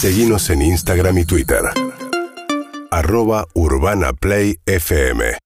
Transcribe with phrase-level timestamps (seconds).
[0.00, 1.58] Seguimos en Instagram y Twitter.
[2.92, 5.38] Arroba Urbana Play FM.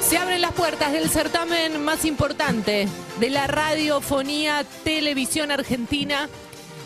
[0.00, 2.86] Se abren las puertas del certamen más importante
[3.18, 6.28] de la radiofonía televisión argentina.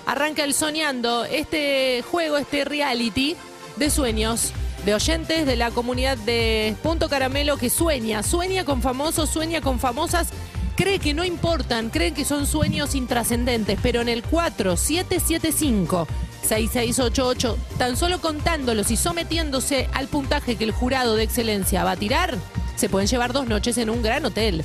[0.06, 3.36] Arranca el Soñando, este juego, este reality
[3.76, 4.54] de sueños
[4.86, 9.78] de oyentes de la comunidad de Punto Caramelo que sueña, sueña con famosos, sueña con
[9.78, 10.28] famosas,
[10.76, 16.06] cree que no importan, creen que son sueños intrascendentes, pero en el 4775
[16.42, 21.96] 6688, tan solo contándolos y sometiéndose al puntaje que el jurado de excelencia va a
[21.96, 22.36] tirar,
[22.76, 24.62] se pueden llevar dos noches en un gran hotel.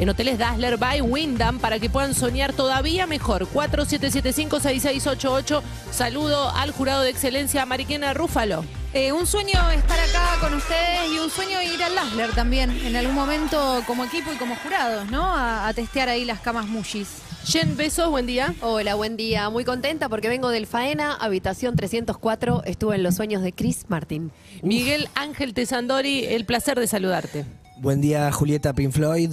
[0.00, 3.46] En Hoteles Dazzler by Wyndham para que puedan soñar todavía mejor.
[3.52, 5.60] 4775-6688.
[5.92, 8.64] Saludo al jurado de excelencia Mariquena Rúfalo.
[8.94, 12.96] Eh, un sueño estar acá con ustedes y un sueño ir al Lasler también, en
[12.96, 15.22] algún momento como equipo y como jurados, ¿no?
[15.22, 17.18] A, a testear ahí las camas mushis.
[17.44, 18.54] Jen, besos, buen día.
[18.62, 19.50] Hola, buen día.
[19.50, 22.62] Muy contenta porque vengo del Faena, habitación 304.
[22.64, 24.32] Estuve en los sueños de Chris Martin.
[24.62, 27.44] Miguel Ángel Tesandori, el placer de saludarte.
[27.76, 29.32] Buen día, Julieta Pink Floyd.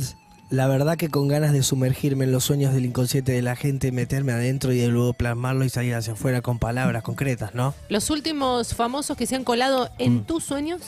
[0.50, 3.92] La verdad que con ganas de sumergirme en los sueños del inconsciente de la gente,
[3.92, 7.74] meterme adentro y de luego plasmarlo y salir hacia afuera con palabras concretas, ¿no?
[7.90, 10.84] Los últimos famosos que se han colado en tus sueños.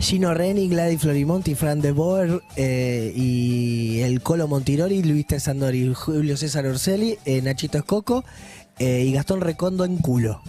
[0.00, 6.36] Gino Reni, Gladys Florimonti, Fran de Boer eh, y el Colo Montirori, Luis Tesandori, Julio
[6.36, 8.22] César Orselli, eh, Nachito Escoco
[8.78, 10.42] eh, y Gastón Recondo en culo.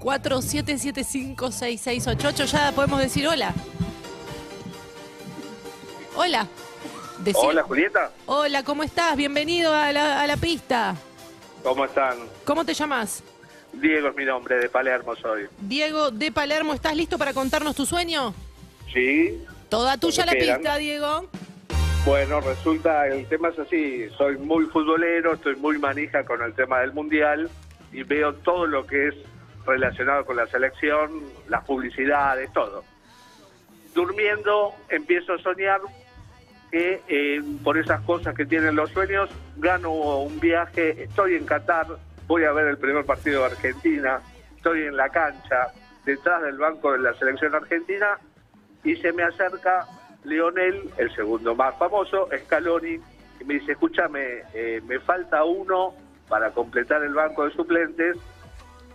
[0.00, 2.46] 47756688.
[2.46, 3.54] Ya podemos decir hola.
[6.16, 6.48] Hola.
[7.22, 9.16] Decí- Hola Julieta, Hola, ¿cómo estás?
[9.16, 10.96] Bienvenido a la, a la pista.
[11.62, 12.18] ¿cómo están?
[12.44, 13.22] ¿Cómo te llamas?
[13.72, 15.46] Diego es mi nombre, de Palermo soy.
[15.60, 18.34] Diego de Palermo, ¿estás listo para contarnos tu sueño?
[18.92, 20.58] Sí, Toda tuya la quieran.
[20.58, 21.26] pista, Diego.
[22.04, 26.80] bueno, resulta, el tema es así, soy muy futbolero, estoy muy manija con el tema
[26.80, 27.48] del Mundial
[27.92, 29.14] y veo todo lo que es
[29.66, 32.84] relacionado con la selección, las publicidades, todo.
[33.94, 35.80] Durmiendo empiezo a soñar
[36.74, 41.86] que eh, por esas cosas que tienen los sueños gano un viaje, estoy en Qatar,
[42.26, 44.20] voy a ver el primer partido de Argentina,
[44.56, 45.68] estoy en la cancha,
[46.04, 48.18] detrás del banco de la selección argentina
[48.82, 49.86] y se me acerca
[50.24, 52.98] Lionel, el segundo más famoso, Scaloni,
[53.40, 55.94] y me dice, escúchame, eh, me falta uno
[56.28, 58.16] para completar el banco de suplentes,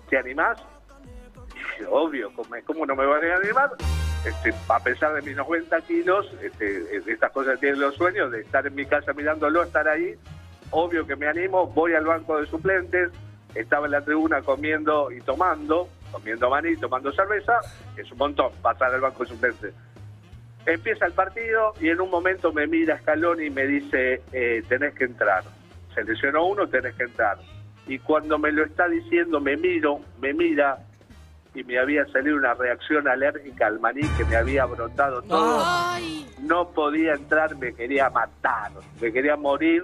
[0.09, 0.61] ¿te animás?
[1.79, 3.69] Y obvio, ¿cómo, cómo no me van a animar?
[4.25, 8.67] Este, a pesar de mis 90 kilos, este, estas cosas tienen los sueños de estar
[8.67, 10.15] en mi casa mirándolo, estar ahí,
[10.71, 13.11] obvio que me animo, voy al banco de suplentes,
[13.55, 17.59] estaba en la tribuna comiendo y tomando, comiendo maní, tomando cerveza,
[17.95, 19.73] es un montón pasar al banco de suplentes.
[20.65, 24.93] Empieza el partido y en un momento me mira Scaloni y me dice, eh, tenés
[24.95, 25.43] que entrar.
[25.95, 27.37] Seleccionó uno, tenés que entrar.
[27.87, 30.77] Y cuando me lo está diciendo, me miro, me mira
[31.59, 35.61] y me había salido una reacción alérgica al maní que me había brotado todo.
[35.65, 38.71] Ay, No podía entrar, me quería matar,
[39.01, 39.83] me quería morir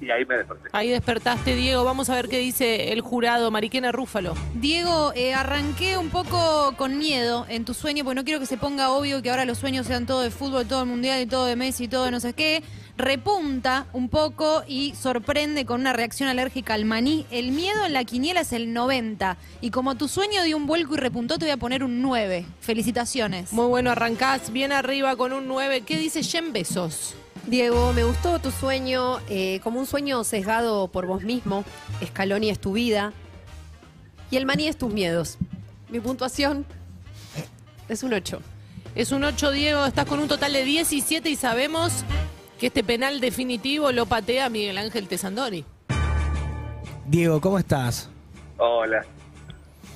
[0.00, 0.68] y ahí me desperté.
[0.72, 1.84] ahí despertaste, Diego.
[1.84, 4.34] Vamos a ver qué dice el jurado, Mariquena Rúfalo.
[4.54, 8.56] Diego, eh, arranqué un poco con miedo en tu sueño, porque no quiero que se
[8.56, 11.46] ponga obvio que ahora los sueños sean todo de fútbol, todo el mundial y todo
[11.46, 12.62] de Messi y todo de no sé qué.
[12.98, 17.26] Repunta un poco y sorprende con una reacción alérgica al maní.
[17.30, 19.36] El miedo en la quiniela es el 90.
[19.60, 22.44] Y como tu sueño dio un vuelco y repuntó, te voy a poner un 9.
[22.60, 23.52] Felicitaciones.
[23.52, 25.82] Muy bueno, arrancás bien arriba con un 9.
[25.82, 27.14] ¿Qué dice Jen Besos?
[27.48, 31.64] Diego, me gustó tu sueño, eh, como un sueño sesgado por vos mismo.
[32.04, 33.14] Scaloni es tu vida
[34.30, 35.38] y el maní es tus miedos.
[35.88, 36.66] Mi puntuación
[37.88, 38.40] es un 8.
[38.94, 39.86] Es un 8, Diego.
[39.86, 42.04] Estás con un total de 17 y sabemos
[42.58, 45.64] que este penal definitivo lo patea Miguel Ángel Tesandori.
[47.06, 48.10] Diego, ¿cómo estás?
[48.58, 49.06] Hola.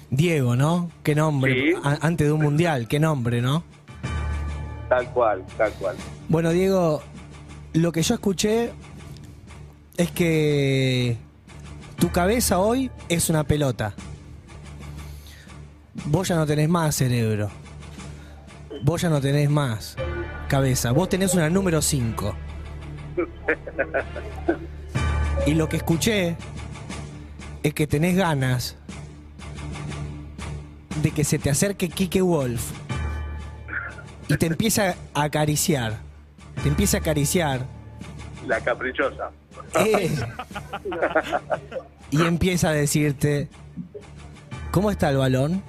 [0.09, 0.91] Diego, ¿no?
[1.03, 1.53] Qué nombre.
[1.53, 1.81] Sí.
[1.83, 3.63] Antes de un mundial, qué nombre, ¿no?
[4.89, 5.97] Tal cual, tal cual.
[6.29, 7.03] Bueno, Diego,
[7.73, 8.73] lo que yo escuché
[9.97, 11.17] es que
[11.99, 13.95] tu cabeza hoy es una pelota.
[16.07, 17.51] Vos ya no tenés más cerebro.
[18.83, 19.97] Vos ya no tenés más
[20.49, 20.93] cabeza.
[20.93, 22.35] Vos tenés una número 5.
[25.47, 26.37] Y lo que escuché
[27.63, 28.77] es que tenés ganas
[31.03, 32.71] de que se te acerque Kike Wolf
[34.29, 36.12] y te empieza a acariciar.
[36.63, 37.67] Te empieza a acariciar.
[38.47, 39.31] La caprichosa.
[39.75, 40.15] eh,
[42.11, 43.49] y empieza a decirte,
[44.71, 45.63] ¿cómo está el balón?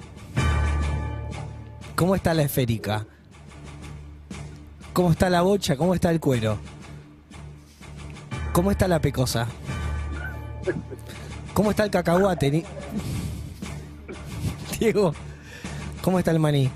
[1.96, 3.06] ¿Cómo está la esférica?
[4.92, 5.76] ¿Cómo está la bocha?
[5.76, 6.58] ¿Cómo está el cuero?
[8.52, 9.46] ¿Cómo está la pecosa?
[11.54, 12.50] ¿Cómo está el cacahuate?
[14.78, 15.14] Diego,
[16.02, 16.70] ¿cómo está el maní?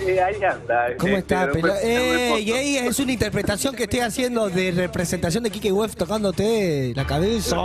[0.00, 0.96] Ahí anda.
[0.98, 1.50] ¿Cómo Este, está?
[1.52, 5.94] Pero, eh, y ahí es una interpretación que estoy haciendo de representación de Kike Webb
[5.94, 7.56] tocándote la cabeza.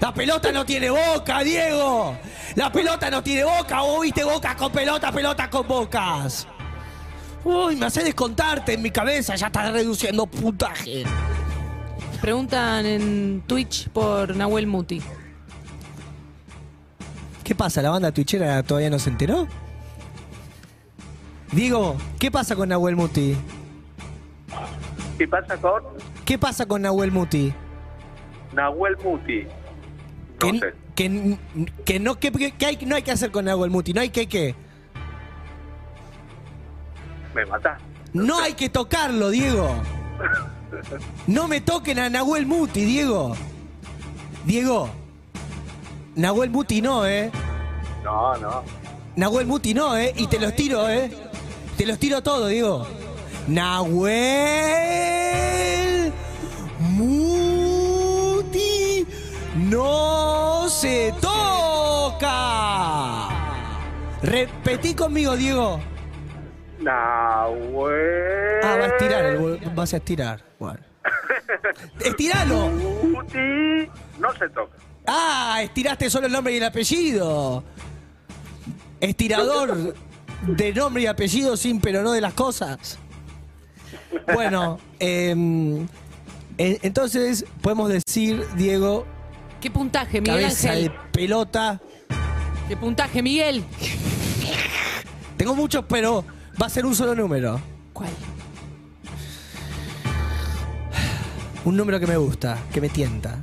[0.00, 2.16] La pelota no tiene boca, Diego.
[2.54, 3.80] La pelota no tiene boca.
[3.80, 6.46] Vos viste boca con pelota, pelota con bocas.
[7.44, 9.34] Uy, me hace descontarte en mi cabeza.
[9.36, 11.04] Ya estás reduciendo puntaje.
[12.20, 15.02] Preguntan en Twitch por Nahuel Muti.
[17.42, 17.82] ¿Qué pasa?
[17.82, 19.46] ¿La banda twitchera todavía no se enteró?
[21.54, 23.36] Diego, ¿qué pasa con Nahuel Muti?
[25.16, 25.82] ¿Qué pasa con
[26.24, 27.54] ¿Qué pasa con Nahuel Muti?
[28.52, 29.46] Nahuel Muti?
[30.40, 30.74] No que, sé.
[30.96, 31.38] que,
[31.84, 34.26] que no, que, que hay, no hay que hacer con Nahuel Muti, no hay que
[34.26, 34.56] qué.
[37.34, 37.80] Me matás.
[38.12, 39.70] No hay que tocarlo, Diego.
[41.28, 43.36] No me toquen a Nahuel Muti, Diego.
[44.44, 44.88] Diego.
[46.16, 47.30] Nahuel Muti no, ¿eh?
[48.02, 48.62] No, no.
[49.16, 50.12] Nahuel Muti no, ¿eh?
[50.16, 51.10] Y te los tiro, ¿eh?
[51.76, 52.86] Te los tiro todo, Diego.
[53.48, 54.12] Nahuel
[56.78, 58.24] Muti
[59.56, 62.30] no se toca.
[64.22, 65.80] Repetí conmigo, Diego.
[66.78, 68.60] Nahuel.
[68.62, 70.44] Ah, va a estirar, el vas a estirar.
[70.58, 70.80] Bueno.
[72.00, 72.68] ¡Estiralo!
[72.68, 74.76] Muti no se toca.
[75.06, 77.64] Ah, estiraste solo el nombre y el apellido.
[79.00, 79.94] Estirador
[80.42, 82.98] de nombre y apellido sin pero no de las cosas.
[84.32, 85.86] Bueno, em,
[86.58, 89.06] eh, entonces podemos decir, Diego,
[89.60, 90.92] ¿Qué puntaje, Miguel cabeza de Ángel?
[91.12, 91.80] pelota.
[92.68, 93.64] ¿Qué puntaje, Miguel?
[95.36, 96.24] Tengo muchos, pero
[96.60, 97.60] va a ser un solo número.
[97.92, 98.10] ¿Cuál?
[101.64, 103.42] Un número que me gusta, que me tienta.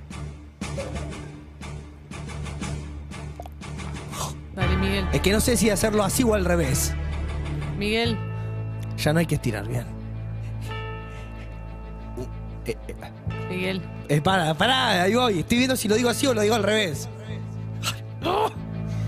[5.13, 6.94] Es que no sé si hacerlo así o al revés.
[7.78, 8.18] Miguel.
[8.98, 9.86] Ya no hay que estirar bien.
[12.66, 12.96] Eh, eh,
[13.50, 13.81] Miguel.
[14.08, 15.40] eh, para, para, ahí voy.
[15.40, 17.10] Estoy viendo si lo digo así o lo digo al revés.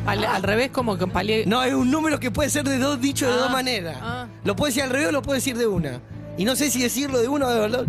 [0.05, 1.45] Al, al revés, como que palié.
[1.45, 3.97] No, es un número que puede ser de dos dicho de Ah, dos maneras.
[4.01, 4.27] ah.
[4.43, 6.01] Lo puede decir al revés o lo puede decir de una.
[6.37, 7.85] Y no sé si decirlo de una o de verdad.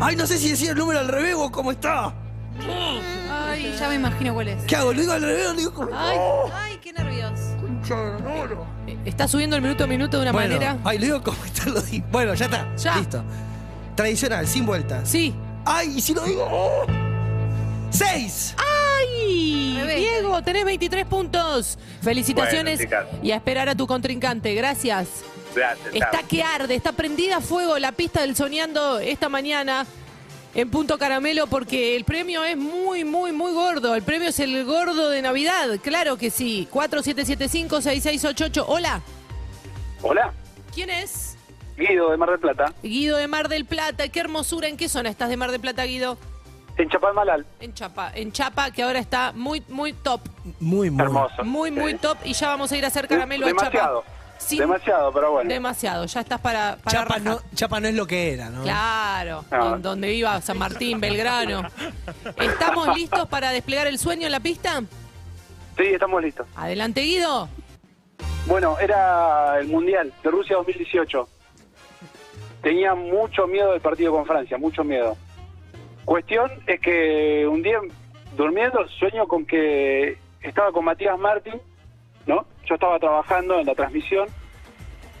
[0.00, 2.12] Ay, no sé si decir el número al revés o cómo está.
[3.30, 4.62] Ay, ya me imagino cuál es.
[4.64, 4.92] ¿Qué hago?
[4.92, 5.90] ¿Lo digo al revés o lo digo como.?
[5.96, 6.18] Ay,
[6.52, 6.73] Ay,
[9.04, 10.78] está subiendo el minuto a minuto de una Bueno, manera.
[10.84, 12.06] Ay, lo digo como está, lo digo.
[12.10, 12.74] Bueno, ya está.
[12.76, 12.96] Ya.
[12.96, 13.24] Listo.
[13.94, 15.08] Tradicional, sin vueltas.
[15.08, 15.34] Sí.
[15.64, 16.46] Ay, y si lo digo.
[16.50, 16.86] ¡oh!
[17.90, 18.54] ¡Seis!
[18.58, 19.80] ¡Ay!
[19.96, 21.78] Diego, tenés 23 puntos.
[22.02, 24.54] Felicitaciones Bueno, y a esperar a tu contrincante.
[24.54, 25.08] Gracias.
[25.54, 25.94] Gracias.
[25.94, 26.28] Está chao.
[26.28, 29.86] que arde, está prendida a fuego la pista del soñando esta mañana
[30.54, 33.94] en Punto Caramelo porque el premio es muy, muy, muy gordo.
[33.94, 36.68] El premio es el gordo de Navidad, claro que sí.
[36.72, 38.64] 4775-6688.
[38.66, 39.00] Hola,
[40.02, 40.32] Hola,
[40.74, 41.36] ¿quién es?
[41.76, 44.06] Guido de Mar del Plata, Guido de Mar del Plata.
[44.08, 44.68] Qué hermosura.
[44.68, 46.16] ¿En qué zona estás de Mar del Plata, Guido?
[46.76, 47.46] en Chapalmalal.
[47.60, 48.10] En Chapa.
[48.14, 50.20] En Chapa, que ahora está muy, muy top.
[50.58, 51.04] Muy, muy.
[51.04, 51.44] Hermoso.
[51.44, 51.98] Muy, muy Sí.
[51.98, 52.18] top.
[52.24, 53.52] Y ya vamos a ir a hacer caramelo a.
[53.52, 54.02] Chapa.
[54.38, 55.48] Sin- Demasiado, pero bueno.
[55.48, 56.04] Demasiado.
[56.06, 58.62] Ya estás para, para Chapa no, Chapa no es lo que era, ¿no?
[58.62, 59.56] Claro, Ah.
[59.58, 61.62] don- donde iba San Martín, Belgrano.
[62.36, 64.82] ¿Estamos listos para desplegar el sueño en la pista?
[65.76, 66.46] Sí, estamos listos.
[66.56, 67.48] Adelante, Guido.
[68.46, 71.28] Bueno, era el Mundial de Rusia 2018.
[72.62, 75.16] Tenía mucho miedo del partido con Francia, mucho miedo.
[76.04, 77.78] Cuestión es que un día
[78.36, 81.60] durmiendo sueño con que estaba con Matías Martín,
[82.26, 82.44] ¿no?
[82.74, 84.26] Yo estaba trabajando en la transmisión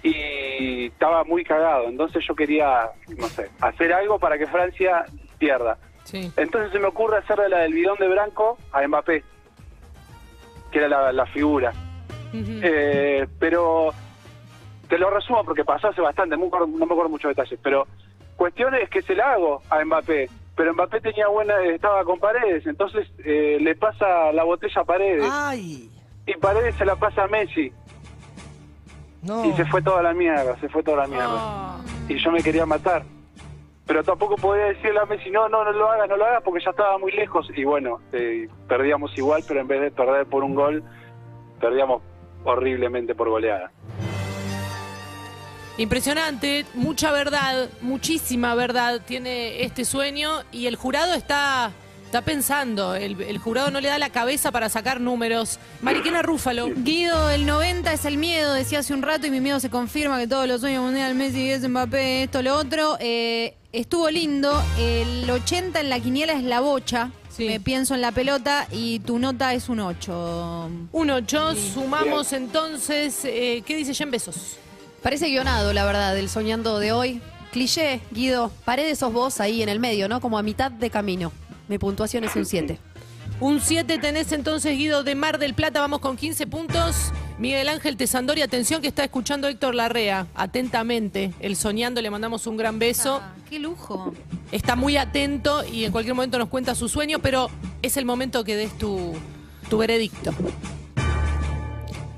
[0.02, 5.04] y estaba muy cagado, entonces yo quería, no sé, hacer algo para que Francia
[5.38, 5.78] pierda.
[6.02, 6.32] Sí.
[6.36, 9.22] Entonces se me ocurre hacerle la del bidón de Branco a Mbappé,
[10.72, 11.72] que era la, la figura.
[12.32, 13.94] Eh, pero
[14.88, 17.60] te lo resumo porque pasó hace bastante, no me acuerdo, no me acuerdo muchos detalles,
[17.62, 17.86] pero
[18.34, 22.66] cuestión es que se la hago a Mbappé, pero Mbappé tenía buena, estaba con Paredes,
[22.66, 25.93] entonces eh, le pasa la botella a Paredes Ay.
[26.26, 27.72] Y Paredes se la pasa a Messi
[29.22, 29.44] No.
[29.44, 31.76] y se fue toda la mierda, se fue toda la mierda.
[31.76, 31.80] Oh.
[32.08, 33.04] Y yo me quería matar.
[33.86, 36.64] Pero tampoco podía decirle a Messi, no, no, no lo hagas, no lo hagas, porque
[36.64, 37.46] ya estaba muy lejos.
[37.54, 40.82] Y bueno, eh, perdíamos igual, pero en vez de perder por un gol,
[41.60, 42.02] perdíamos
[42.44, 43.70] horriblemente por goleada.
[45.76, 51.72] Impresionante, mucha verdad, muchísima verdad tiene este sueño y el jurado está,
[52.14, 55.58] está pensando, el, el jurado no le da la cabeza para sacar números.
[55.82, 56.70] Mariquena Rúfalo.
[56.72, 60.20] Guido, el 90 es el miedo, decía hace un rato, y mi miedo se confirma
[60.20, 62.98] que todos los sueños mundial, Messi, es Mbappé, esto, lo otro.
[63.00, 64.62] Eh, estuvo lindo.
[64.78, 67.48] El 80 en la quiniela es la bocha, Sí.
[67.48, 70.70] Me pienso en la pelota y tu nota es un 8.
[70.92, 74.56] Un 8, sumamos entonces, eh, ¿qué dice Jen Besos?
[75.02, 77.20] Parece guionado, la verdad, del soñando de hoy.
[77.54, 78.50] Cliché, Guido.
[78.64, 80.20] Paredes sos vos ahí en el medio, ¿no?
[80.20, 81.30] Como a mitad de camino.
[81.68, 82.78] Mi puntuación es un 7.
[83.40, 87.12] Un 7 tenés entonces Guido de Mar del Plata, vamos con 15 puntos.
[87.38, 91.32] Miguel Ángel Tesandori, atención que está escuchando Héctor Larrea, atentamente.
[91.40, 93.20] El soñando, le mandamos un gran beso.
[93.22, 94.14] Ah, ¡Qué lujo!
[94.52, 97.50] Está muy atento y en cualquier momento nos cuenta su sueño, pero
[97.82, 99.14] es el momento que des tu,
[99.68, 100.32] tu veredicto.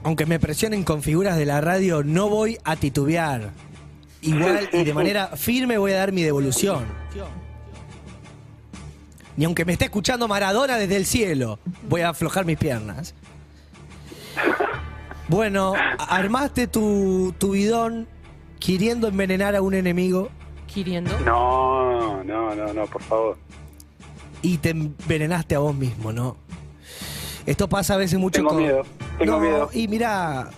[0.02, 3.52] Aunque me presionen con figuras de la radio, no voy a titubear.
[4.20, 6.84] Igual y de manera firme voy a dar mi devolución.
[9.36, 13.14] Ni aunque me esté escuchando Maradona desde el cielo, voy a aflojar mis piernas.
[15.28, 18.06] Bueno, armaste tu, tu bidón
[18.60, 20.30] queriendo envenenar a un enemigo
[20.66, 21.18] Quiriendo.
[21.20, 23.38] No, no, no, no, por favor.
[24.42, 26.36] y te envenenaste a vos mismo, ¿no?
[27.46, 28.58] Esto pasa a veces mucho Tengo con...
[28.58, 28.82] miedo,
[29.18, 29.70] tengo No, miedo.
[29.72, 30.50] Y mira,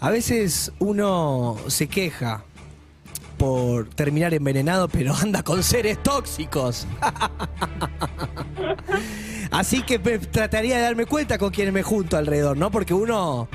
[0.00, 2.44] a veces uno se queja
[3.42, 6.86] por terminar envenenado, pero anda con seres tóxicos.
[9.50, 12.70] Así que trataría de darme cuenta con quienes me junto alrededor, ¿no?
[12.70, 13.48] Porque uno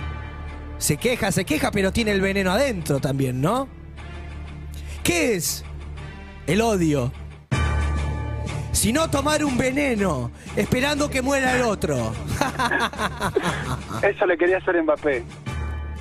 [0.77, 3.69] se queja, se queja, pero tiene el veneno adentro también, ¿no?
[5.03, 5.63] ¿Qué es
[6.47, 7.13] el odio?
[8.73, 12.11] Si no tomar un veneno esperando que muera el otro.
[14.01, 15.23] Eso le quería hacer Mbappé.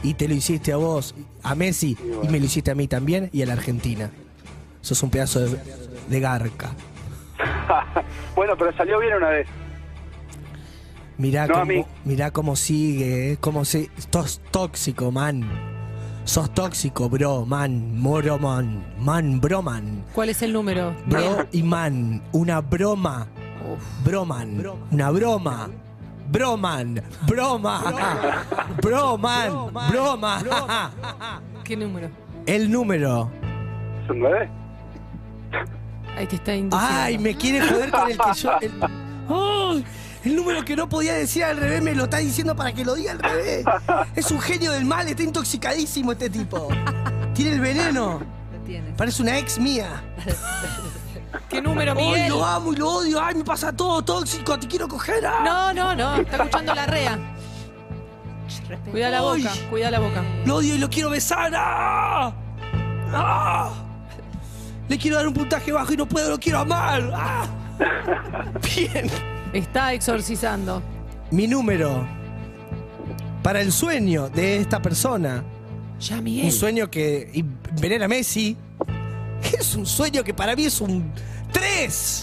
[0.06, 3.28] Y te lo hiciste a vos, a Messi, y me lo hiciste a mí también
[3.32, 4.08] y a la Argentina.
[4.80, 5.58] Sos un pedazo de,
[6.08, 6.70] de garca.
[8.36, 9.48] bueno, pero salió bien una vez.
[11.18, 11.84] Mirá, No, cómo, mí.
[12.04, 13.90] mirá cómo sigue, eh, cómo se...
[14.12, 15.42] Sos tóxico, man.
[16.24, 17.98] Sos tóxico, bro, man.
[17.98, 18.84] Moro, man.
[19.00, 20.04] Man, bro, man.
[20.14, 20.94] ¿Cuál es el número?
[21.06, 22.22] Bro y man.
[22.30, 23.26] Una broma.
[24.04, 24.62] Broman.
[24.92, 25.68] Una broma.
[26.28, 27.02] Broman.
[27.26, 27.82] Broma.
[28.82, 29.72] Broman.
[30.00, 30.92] Broma.
[31.64, 32.10] ¿Qué número?
[32.46, 33.30] El número.
[34.04, 34.50] ¿Es un 9?
[36.16, 36.96] Ahí te está induciendo.
[36.96, 38.50] Ay, me quiere joder con el que yo.
[38.60, 38.72] El,
[39.28, 39.84] ¡Ay!
[40.24, 42.94] El número que no podía decir al revés me lo está diciendo para que lo
[42.94, 43.64] diga al revés.
[44.14, 46.68] Es un genio del mal, está intoxicadísimo este tipo.
[47.34, 48.20] Tiene el veneno.
[48.52, 48.94] Lo tienes.
[48.96, 50.02] Parece una ex mía.
[51.56, 52.28] ¿Qué número, Ay, Miguel?
[52.28, 53.18] lo amo y lo odio.
[53.22, 54.58] Ay, me pasa todo tóxico.
[54.58, 55.24] Te quiero coger.
[55.26, 55.40] ah.
[55.42, 56.16] No, no, no.
[56.20, 57.18] Está escuchando la rea.
[58.90, 59.66] Cuida la boca, Ay.
[59.70, 60.22] cuida la boca.
[60.44, 61.52] Lo odio y lo quiero besar.
[61.56, 62.30] ¡Ah!
[63.12, 63.70] ¡Ah!
[64.88, 67.10] Le quiero dar un puntaje bajo y no puedo, lo quiero amar.
[67.14, 67.46] ¡Ah!
[68.74, 69.06] Bien.
[69.54, 70.82] Está exorcizando.
[71.30, 72.06] Mi número
[73.42, 75.42] para el sueño de esta persona.
[76.00, 76.52] Ya, Un Miguel.
[76.52, 78.56] sueño que envenena a Messi.
[79.58, 81.12] Es un sueño que para mí es un
[81.60, 82.22] 3.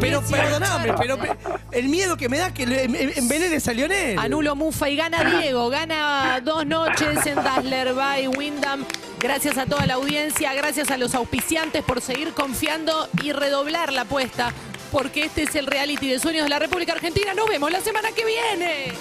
[0.00, 0.94] pero Messi perdóname, Archer.
[0.98, 1.36] pero pe-
[1.72, 4.18] el miedo que me da que le- en- envenenes a Lionel.
[4.18, 5.68] Anulo Mufa y gana Diego.
[5.70, 8.84] Gana dos noches en Dazzler by Wyndham.
[9.20, 14.02] Gracias a toda la audiencia, gracias a los auspiciantes por seguir confiando y redoblar la
[14.02, 14.52] apuesta.
[14.90, 17.32] Porque este es el reality de sueños de la República Argentina.
[17.34, 18.92] Nos vemos la semana que viene.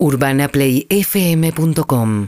[0.00, 2.26] urbanaplayfm.com